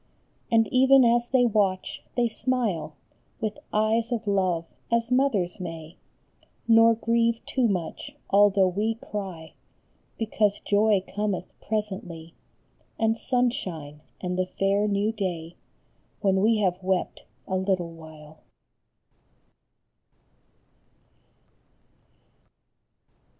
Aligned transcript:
And 0.51 0.67
even 0.71 1.05
as 1.05 1.27
they 1.29 1.45
watch, 1.45 2.01
they 2.17 2.27
smile, 2.27 2.95
With 3.39 3.59
eyes 3.71 4.11
of 4.11 4.25
love, 4.25 4.73
as 4.91 5.11
mothers 5.11 5.59
may, 5.59 5.95
Nor 6.67 6.95
grieve 6.95 7.45
too 7.45 7.67
much 7.67 8.15
although 8.31 8.67
we 8.69 8.95
cry, 8.95 9.53
Because 10.17 10.59
joy 10.65 11.03
cometh 11.07 11.53
presently, 11.61 12.33
And 12.97 13.15
sunshine, 13.15 14.01
and 14.19 14.39
the 14.39 14.47
fair 14.47 14.87
new 14.87 15.11
day, 15.11 15.55
When 16.21 16.41
we 16.41 16.57
have 16.61 16.81
wept 16.81 17.25
a 17.47 17.55
little 17.55 17.91
while. 17.91 18.39